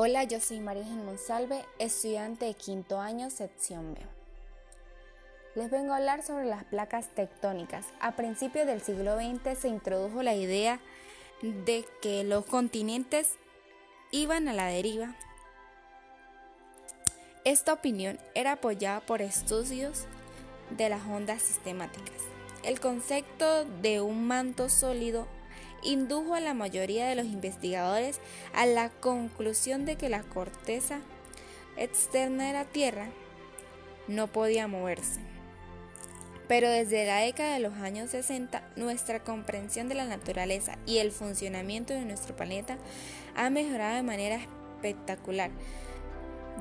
Hola, 0.00 0.22
yo 0.22 0.38
soy 0.38 0.60
María 0.60 0.84
Monsalve, 0.84 1.64
estudiante 1.80 2.44
de 2.44 2.54
quinto 2.54 3.00
año, 3.00 3.30
sección 3.30 3.94
B. 3.94 4.00
Les 5.56 5.72
vengo 5.72 5.92
a 5.92 5.96
hablar 5.96 6.22
sobre 6.22 6.44
las 6.44 6.62
placas 6.62 7.08
tectónicas. 7.16 7.84
A 7.98 8.12
principios 8.12 8.64
del 8.68 8.80
siglo 8.80 9.16
XX 9.16 9.58
se 9.58 9.66
introdujo 9.66 10.22
la 10.22 10.36
idea 10.36 10.78
de 11.42 11.84
que 12.00 12.22
los 12.22 12.46
continentes 12.46 13.34
iban 14.12 14.46
a 14.46 14.52
la 14.52 14.66
deriva. 14.66 15.16
Esta 17.44 17.72
opinión 17.72 18.20
era 18.36 18.52
apoyada 18.52 19.00
por 19.00 19.20
estudios 19.20 20.04
de 20.76 20.90
las 20.90 21.04
ondas 21.08 21.42
sistemáticas. 21.42 22.20
El 22.62 22.78
concepto 22.78 23.64
de 23.64 24.00
un 24.00 24.28
manto 24.28 24.68
sólido 24.68 25.26
indujo 25.82 26.34
a 26.34 26.40
la 26.40 26.54
mayoría 26.54 27.06
de 27.06 27.14
los 27.14 27.26
investigadores 27.26 28.20
a 28.54 28.66
la 28.66 28.90
conclusión 28.90 29.84
de 29.84 29.96
que 29.96 30.08
la 30.08 30.22
corteza 30.22 31.00
externa 31.76 32.46
de 32.46 32.52
la 32.52 32.64
Tierra 32.64 33.08
no 34.08 34.26
podía 34.26 34.66
moverse. 34.66 35.20
Pero 36.48 36.70
desde 36.70 37.04
la 37.04 37.18
década 37.18 37.54
de 37.54 37.60
los 37.60 37.74
años 37.74 38.10
60, 38.10 38.62
nuestra 38.76 39.22
comprensión 39.22 39.88
de 39.88 39.94
la 39.94 40.06
naturaleza 40.06 40.78
y 40.86 40.98
el 40.98 41.12
funcionamiento 41.12 41.92
de 41.92 42.06
nuestro 42.06 42.34
planeta 42.34 42.78
ha 43.36 43.50
mejorado 43.50 43.96
de 43.96 44.02
manera 44.02 44.40
espectacular, 44.76 45.50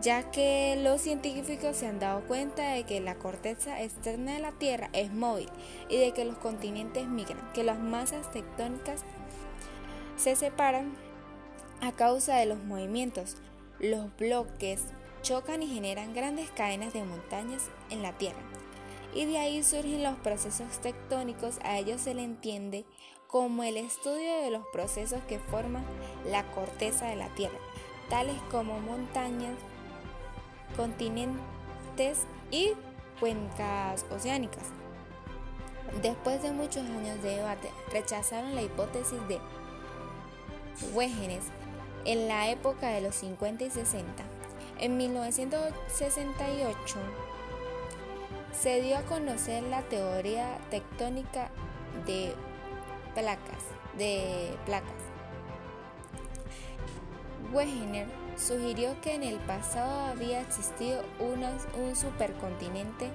ya 0.00 0.30
que 0.30 0.78
los 0.82 1.00
científicos 1.00 1.76
se 1.76 1.86
han 1.86 1.98
dado 1.98 2.20
cuenta 2.22 2.72
de 2.72 2.84
que 2.84 3.00
la 3.00 3.16
corteza 3.16 3.82
externa 3.82 4.34
de 4.34 4.40
la 4.40 4.52
Tierra 4.52 4.90
es 4.92 5.12
móvil 5.12 5.48
y 5.88 5.96
de 5.96 6.12
que 6.12 6.24
los 6.24 6.38
continentes 6.38 7.06
migran, 7.06 7.52
que 7.52 7.64
las 7.64 7.78
masas 7.78 8.30
tectónicas 8.30 9.04
se 10.16 10.36
separan 10.36 10.92
a 11.80 11.92
causa 11.92 12.36
de 12.36 12.46
los 12.46 12.62
movimientos. 12.62 13.36
Los 13.78 14.14
bloques 14.16 14.82
chocan 15.22 15.62
y 15.62 15.66
generan 15.66 16.14
grandes 16.14 16.50
cadenas 16.50 16.92
de 16.92 17.04
montañas 17.04 17.64
en 17.90 18.02
la 18.02 18.12
Tierra. 18.12 18.40
Y 19.14 19.24
de 19.24 19.38
ahí 19.38 19.62
surgen 19.62 20.02
los 20.02 20.16
procesos 20.18 20.80
tectónicos, 20.80 21.58
a 21.62 21.78
ellos 21.78 22.00
se 22.00 22.14
le 22.14 22.22
entiende 22.22 22.84
como 23.26 23.62
el 23.62 23.76
estudio 23.76 24.42
de 24.42 24.50
los 24.50 24.66
procesos 24.72 25.20
que 25.28 25.38
forman 25.38 25.84
la 26.30 26.50
corteza 26.52 27.06
de 27.06 27.16
la 27.16 27.28
Tierra, 27.34 27.58
tales 28.08 28.36
como 28.50 28.80
montañas, 28.80 29.56
continentes 30.76 32.26
y 32.50 32.72
cuencas 33.20 34.04
oceánicas. 34.10 34.64
Después 36.02 36.42
de 36.42 36.52
muchos 36.52 36.84
años 36.84 37.22
de 37.22 37.36
debate, 37.36 37.70
rechazaron 37.90 38.54
la 38.54 38.62
hipótesis 38.62 39.18
de 39.26 39.40
Wegener 40.92 41.40
en 42.04 42.28
la 42.28 42.50
época 42.50 42.88
de 42.88 43.00
los 43.00 43.14
50 43.16 43.64
y 43.64 43.70
60. 43.70 44.22
En 44.78 44.96
1968 44.96 46.96
se 48.52 48.80
dio 48.80 48.98
a 48.98 49.02
conocer 49.02 49.64
la 49.64 49.82
teoría 49.82 50.58
tectónica 50.70 51.50
de 52.06 52.32
placas, 53.14 53.64
de 53.96 54.54
placas. 54.66 54.92
Wegener 57.52 58.06
sugirió 58.38 59.00
que 59.00 59.14
en 59.14 59.22
el 59.22 59.36
pasado 59.40 60.06
había 60.06 60.40
existido 60.40 61.02
un 61.20 61.96
supercontinente 61.96 63.10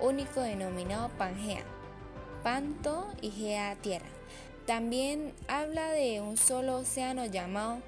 único 0.00 0.40
denominado 0.40 1.08
Pangea, 1.18 1.64
Panto 2.42 3.06
y 3.20 3.30
Gea 3.30 3.76
Tierra. 3.76 4.06
También 4.66 5.34
habla 5.48 5.90
de 5.90 6.20
un 6.20 6.36
solo 6.36 6.78
océano 6.78 7.26
llamado 7.26 7.80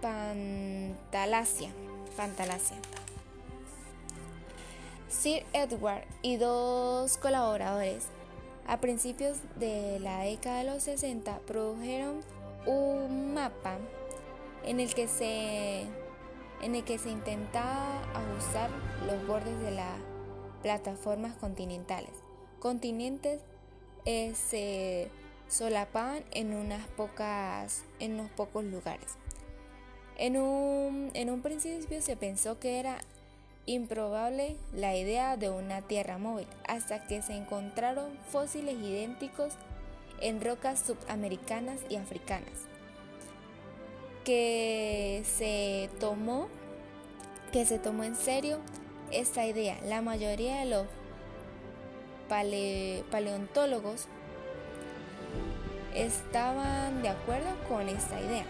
Pantalasia. 0.00 1.70
Sir 5.08 5.44
Edward 5.52 6.04
y 6.22 6.36
dos 6.36 7.16
colaboradores 7.18 8.06
a 8.66 8.80
principios 8.80 9.38
de 9.56 9.98
la 10.00 10.20
década 10.20 10.58
de 10.58 10.64
los 10.64 10.82
60 10.82 11.38
produjeron 11.46 12.20
en 14.74 14.80
el 14.80 14.92
que 14.92 15.06
se, 15.06 15.82
en 16.60 16.74
el 16.74 16.82
que 16.82 16.98
se 16.98 17.08
intentaba 17.08 18.02
ajustar 18.12 18.68
los 19.06 19.24
bordes 19.24 19.56
de 19.60 19.70
las 19.70 20.00
plataformas 20.62 21.36
continentales. 21.36 22.10
Continentes 22.58 23.40
eh, 24.04 24.34
se 24.34 25.10
solapaban 25.46 26.24
en 26.32 26.54
unas 26.54 26.88
pocas, 26.88 27.84
en 28.00 28.14
unos 28.14 28.32
pocos 28.32 28.64
lugares. 28.64 29.12
En 30.16 30.36
un, 30.36 31.12
en 31.14 31.30
un 31.30 31.40
principio 31.40 32.02
se 32.02 32.16
pensó 32.16 32.58
que 32.58 32.80
era 32.80 32.98
improbable 33.66 34.56
la 34.72 34.96
idea 34.96 35.36
de 35.36 35.50
una 35.50 35.82
tierra 35.82 36.18
móvil, 36.18 36.48
hasta 36.66 37.06
que 37.06 37.22
se 37.22 37.36
encontraron 37.36 38.18
fósiles 38.28 38.74
idénticos 38.74 39.52
en 40.20 40.40
rocas 40.40 40.80
subamericanas 40.84 41.78
y 41.88 41.94
africanas 41.94 42.73
que 44.24 45.22
se 45.24 45.90
tomó 46.00 46.48
que 47.52 47.64
se 47.64 47.78
tomó 47.78 48.02
en 48.02 48.16
serio 48.16 48.58
esta 49.12 49.46
idea. 49.46 49.78
La 49.84 50.02
mayoría 50.02 50.58
de 50.58 50.64
los 50.64 50.86
paleontólogos 53.10 54.08
estaban 55.94 57.00
de 57.02 57.10
acuerdo 57.10 57.50
con 57.68 57.88
esta 57.88 58.20
idea. 58.20 58.44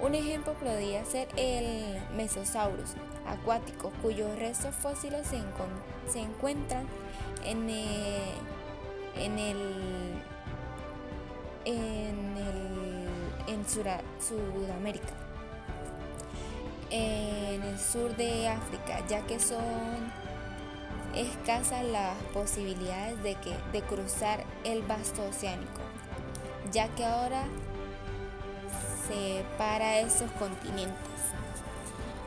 Un 0.00 0.14
ejemplo 0.14 0.54
podría 0.54 1.04
ser 1.04 1.28
el 1.36 1.98
Mesosaurus 2.16 2.94
acuático, 3.26 3.92
cuyos 4.00 4.36
restos 4.38 4.74
fósiles 4.74 5.26
se, 5.26 6.18
encuentran 6.18 6.86
en 7.44 7.68
en 9.14 9.38
el, 9.38 9.58
en 11.66 12.36
el 12.36 12.71
en 13.62 14.20
Sudamérica, 14.20 15.14
en 16.90 17.62
el 17.62 17.78
sur 17.78 18.14
de 18.16 18.48
África, 18.48 19.06
ya 19.08 19.20
que 19.26 19.38
son 19.38 20.12
escasas 21.14 21.84
las 21.84 22.16
posibilidades 22.34 23.22
de, 23.22 23.36
que, 23.36 23.56
de 23.72 23.82
cruzar 23.82 24.44
el 24.64 24.82
vasto 24.82 25.22
oceánico, 25.28 25.80
ya 26.72 26.88
que 26.88 27.04
ahora 27.04 27.44
separa 29.06 30.00
esos 30.00 30.30
continentes. 30.32 30.96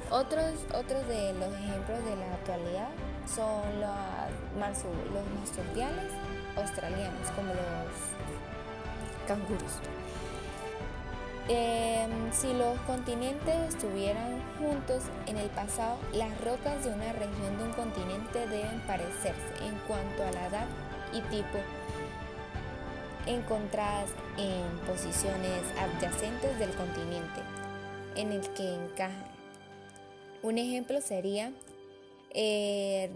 Otros, 0.10 0.54
otros 0.74 1.06
de 1.08 1.34
los 1.34 1.54
ejemplos 1.54 2.06
de 2.06 2.16
la 2.16 2.34
actualidad 2.36 2.90
son 3.28 3.82
los, 3.82 4.78
los 5.12 5.26
australianos, 6.56 7.32
como 7.36 7.50
los 7.50 7.58
canguros. 9.28 9.82
Em, 11.48 12.32
si 12.34 12.52
los 12.54 12.80
continentes 12.82 13.56
estuvieran 13.70 14.42
juntos 14.58 15.04
en 15.28 15.38
el 15.38 15.48
pasado, 15.50 16.00
las 16.14 16.32
rocas 16.42 16.84
de 16.84 16.90
una 16.90 17.14
región 17.14 17.58
de 17.58 17.64
un 17.66 17.74
continente 17.74 18.48
deben 18.48 18.80
parecerse 18.88 19.64
en 19.64 19.76
cuanto 19.88 20.24
a 20.24 20.32
la 20.32 20.48
edad 20.48 20.68
y 21.14 21.22
tipo 21.30 21.60
encontradas 23.28 24.10
en 24.38 24.78
posiciones 24.88 25.62
adyacentes 25.80 26.58
del 26.58 26.72
continente 26.72 27.42
en 28.16 28.32
el 28.32 28.42
que 28.54 28.74
encajan. 28.74 29.26
Un 30.42 30.58
ejemplo 30.58 31.00
sería 31.00 31.52
eh, 32.32 33.12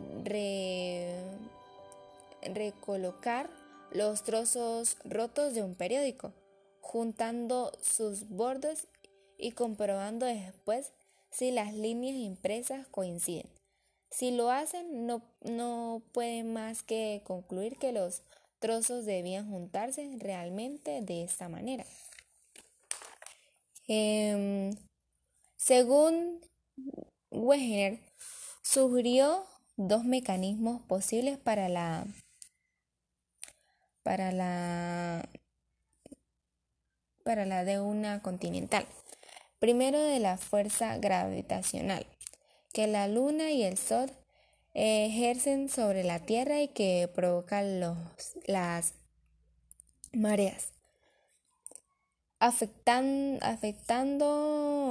recolocar 2.53 3.49
los 3.91 4.21
trozos 4.21 4.97
rotos 5.03 5.55
de 5.55 5.63
un 5.63 5.73
periódico 5.73 6.31
juntando 6.91 7.71
sus 7.83 8.27
bordes 8.29 8.87
y 9.37 9.51
comprobando 9.51 10.25
después 10.25 10.91
si 11.29 11.51
las 11.51 11.71
líneas 11.75 12.15
impresas 12.15 12.87
coinciden. 12.87 13.47
Si 14.09 14.31
lo 14.31 14.49
hacen, 14.49 15.05
no, 15.05 15.21
no 15.41 16.01
pueden 16.13 16.51
más 16.51 16.81
que 16.81 17.21
concluir 17.25 17.77
que 17.77 17.91
los 17.91 18.23
trozos 18.57 19.05
debían 19.05 19.51
juntarse 19.51 20.17
realmente 20.17 21.01
de 21.03 21.23
esta 21.23 21.47
manera. 21.47 21.85
Em, 23.87 24.75
según 25.57 26.41
Wegener, 27.29 27.99
sugirió 28.63 29.45
dos 29.77 30.05
mecanismos 30.05 30.81
posibles 30.81 31.37
para 31.37 31.69
la, 31.69 32.07
para 34.01 34.31
la 34.31 35.29
para 37.29 37.45
la 37.45 37.63
de 37.63 37.79
una 37.79 38.23
continental. 38.23 38.87
Primero 39.59 40.01
de 40.01 40.17
la 40.17 40.39
fuerza 40.39 40.97
gravitacional, 40.97 42.07
que 42.73 42.87
la 42.87 43.07
Luna 43.07 43.51
y 43.51 43.61
el 43.61 43.77
Sol 43.77 44.09
ejercen 44.73 45.69
sobre 45.69 46.03
la 46.03 46.17
Tierra 46.17 46.59
y 46.59 46.69
que 46.69 47.07
provocan 47.13 47.79
los, 47.79 47.99
las 48.47 48.93
mareas. 50.11 50.69
afectando 52.39 53.37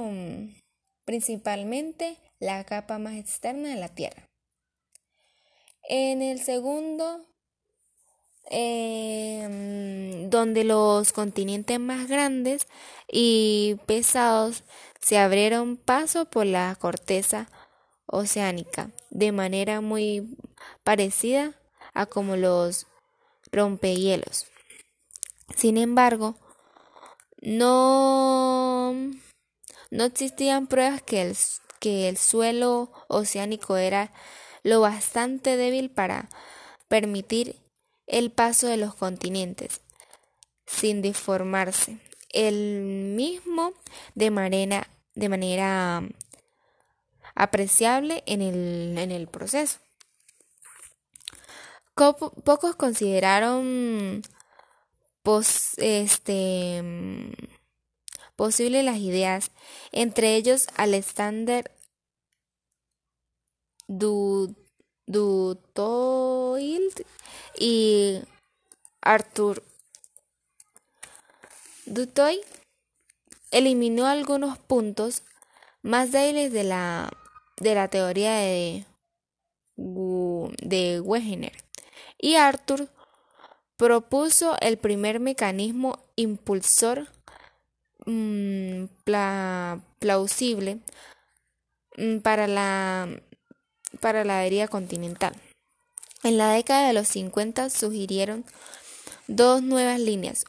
mm, 0.09 0.55
principalmente 1.03 2.15
la 2.39 2.63
capa 2.63 2.99
más 2.99 3.15
externa 3.15 3.67
de 3.67 3.81
la 3.81 3.89
Tierra. 3.89 4.29
En 5.89 6.21
el 6.21 6.39
segundo, 6.39 7.25
em, 8.49 10.29
donde 10.29 10.63
los 10.63 11.13
continentes 11.13 11.79
más 11.79 12.07
grandes 12.07 12.67
y 13.11 13.77
pesados 13.85 14.63
se 14.99 15.17
abrieron 15.17 15.77
paso 15.77 16.25
por 16.25 16.45
la 16.45 16.75
corteza 16.75 17.47
oceánica 18.05 18.91
de 19.09 19.31
manera 19.31 19.81
muy 19.81 20.35
parecida 20.83 21.53
a 21.93 22.05
como 22.05 22.35
los 22.35 22.87
rompehielos. 23.51 24.47
Sin 25.55 25.77
embargo, 25.77 26.35
no, 27.41 28.93
no 29.91 30.03
existían 30.03 30.67
pruebas 30.67 31.01
que 31.01 31.21
el, 31.21 31.37
que 31.79 32.09
el 32.09 32.17
suelo 32.17 32.91
oceánico 33.07 33.77
era 33.77 34.11
lo 34.63 34.81
bastante 34.81 35.57
débil 35.57 35.89
para 35.89 36.29
permitir 36.87 37.55
el 38.09 38.31
paso 38.31 38.67
de 38.67 38.75
los 38.75 38.95
continentes 38.95 39.79
sin 40.65 41.01
deformarse. 41.01 41.99
El 42.31 42.81
mismo 43.15 43.73
de 44.15 44.29
manera, 44.29 44.87
de 45.15 45.29
manera 45.29 46.03
apreciable 47.33 48.23
en 48.25 48.41
el, 48.41 48.97
en 48.97 49.11
el 49.11 49.27
proceso. 49.27 49.79
Pocos 51.95 52.75
consideraron 52.75 54.21
este, 55.77 56.83
posible 58.35 58.83
las 58.83 58.97
ideas, 58.97 59.51
entre 59.91 60.35
ellos 60.35 60.67
Alexander 60.75 61.71
Dutoild 63.87 64.65
y 67.59 68.21
Arthur 69.01 69.61
Dutoy 71.85 72.39
eliminó 73.51 74.07
algunos 74.07 74.57
puntos 74.57 75.23
más 75.81 76.11
débiles 76.11 76.51
de 76.53 76.63
la, 76.63 77.11
de 77.57 77.75
la 77.75 77.87
teoría 77.89 78.35
de, 78.37 78.85
de 79.75 81.01
Wegener 81.01 81.53
y 82.17 82.35
Arthur 82.35 82.89
propuso 83.77 84.57
el 84.59 84.77
primer 84.77 85.19
mecanismo 85.19 85.99
impulsor 86.15 87.07
mm, 88.05 88.85
plausible 89.99 90.79
mm, 91.97 92.17
para 92.19 92.47
la, 92.47 93.07
para 94.01 94.25
la 94.25 94.45
herida 94.45 94.67
continental. 94.67 95.33
En 96.23 96.37
la 96.37 96.53
década 96.53 96.87
de 96.87 96.93
los 96.93 97.07
50 97.07 97.69
sugirieron 97.69 98.45
dos 99.27 99.61
nuevas 99.61 99.99
líneas. 99.99 100.45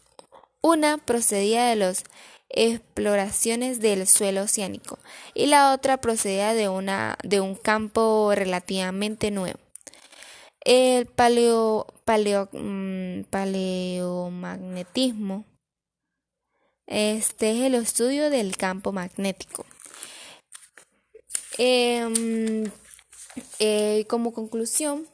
Una 0.63 0.99
procedía 0.99 1.67
de 1.67 1.77
las 1.77 2.05
exploraciones 2.49 3.81
del 3.81 4.07
suelo 4.07 4.43
oceánico 4.43 4.99
y 5.35 5.47
la 5.47 5.73
otra 5.73 6.01
procedía 6.01 6.55
de, 6.55 6.69
una, 6.69 7.17
de 7.23 7.41
un 7.41 7.55
campo 7.55 8.33
relativamente 8.35 9.31
nuevo. 9.31 9.59
El 10.63 11.07
paleo, 11.07 11.87
mm, 12.53 13.23
paleomagnetismo 13.31 15.45
este 16.91 17.53
es 17.53 17.61
el 17.61 17.77
estudio 17.77 18.31
del 18.31 18.57
campo 18.57 18.91
magnético. 18.91 19.65
Em, 21.57 22.69
eh, 23.61 24.05
como 24.09 24.35
conclusión, 24.35 25.07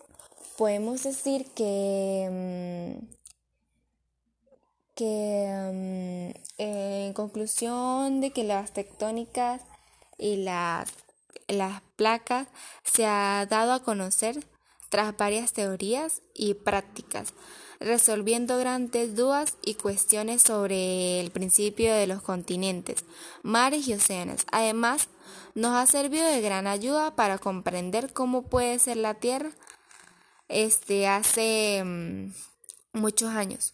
podemos 0.56 1.02
decir 1.02 1.46
que, 1.54 2.28
mm, 2.30 3.16
que 4.94 6.32
mm, 6.32 6.38
en 6.58 7.12
conclusión 7.12 8.20
de 8.20 8.30
que 8.30 8.44
las 8.44 8.72
tectónicas 8.72 9.62
y 10.18 10.36
las, 10.36 10.90
las 11.48 11.82
placas 11.96 12.48
se 12.84 13.06
ha 13.06 13.46
dado 13.48 13.72
a 13.72 13.82
conocer 13.82 14.42
tras 14.88 15.16
varias 15.16 15.52
teorías 15.52 16.22
y 16.32 16.54
prácticas, 16.54 17.34
resolviendo 17.80 18.56
grandes 18.56 19.14
dudas 19.14 19.56
y 19.62 19.74
cuestiones 19.74 20.42
sobre 20.42 21.20
el 21.20 21.30
principio 21.30 21.92
de 21.94 22.06
los 22.06 22.22
continentes, 22.22 23.04
mares 23.42 23.86
y 23.88 23.94
océanos. 23.94 24.46
Además, 24.52 25.08
nos 25.54 25.76
ha 25.76 25.86
servido 25.86 26.26
de 26.26 26.40
gran 26.40 26.66
ayuda 26.66 27.14
para 27.14 27.38
comprender 27.38 28.12
cómo 28.12 28.42
puede 28.42 28.78
ser 28.78 28.96
la 28.96 29.14
Tierra 29.14 29.50
este, 30.48 31.08
hace 31.08 31.82
mm, 31.84 32.32
muchos 32.92 33.30
años 33.30 33.72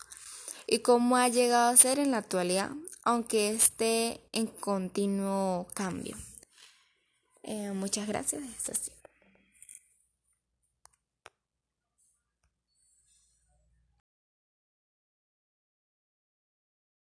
y 0.67 0.79
cómo 0.79 1.17
ha 1.17 1.29
llegado 1.29 1.71
a 1.71 1.77
ser 1.77 1.99
en 1.99 2.13
la 2.13 2.19
actualidad, 2.19 2.71
aunque 3.05 3.51
esté 3.51 4.21
en 4.33 4.47
continuo 4.47 5.67
cambio. 5.75 6.17
Eh, 7.43 7.73
muchas 7.73 8.07
gracias. 8.07 8.43